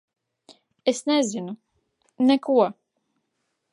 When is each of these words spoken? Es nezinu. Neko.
Es 0.91 1.01
nezinu. 1.11 1.53
Neko. 2.29 2.57